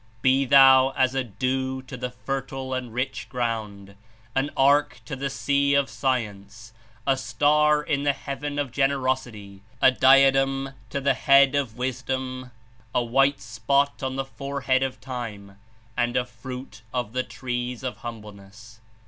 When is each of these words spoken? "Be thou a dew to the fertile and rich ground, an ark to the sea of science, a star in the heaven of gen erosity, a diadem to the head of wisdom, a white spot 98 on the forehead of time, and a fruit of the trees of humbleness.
"Be 0.23 0.45
thou 0.45 0.93
a 0.97 1.23
dew 1.23 1.83
to 1.83 1.95
the 1.95 2.09
fertile 2.09 2.73
and 2.73 2.91
rich 2.91 3.29
ground, 3.29 3.93
an 4.33 4.49
ark 4.57 4.99
to 5.05 5.15
the 5.15 5.29
sea 5.29 5.75
of 5.75 5.91
science, 5.91 6.73
a 7.05 7.15
star 7.15 7.83
in 7.83 8.01
the 8.01 8.13
heaven 8.13 8.57
of 8.57 8.71
gen 8.71 8.89
erosity, 8.89 9.59
a 9.79 9.91
diadem 9.91 10.73
to 10.89 10.99
the 11.01 11.13
head 11.13 11.53
of 11.53 11.77
wisdom, 11.77 12.49
a 12.95 13.03
white 13.03 13.39
spot 13.41 13.91
98 14.01 14.05
on 14.07 14.15
the 14.15 14.25
forehead 14.25 14.81
of 14.81 14.99
time, 14.99 15.59
and 15.95 16.17
a 16.17 16.25
fruit 16.25 16.81
of 16.91 17.13
the 17.13 17.21
trees 17.21 17.83
of 17.83 17.97
humbleness. 17.97 18.79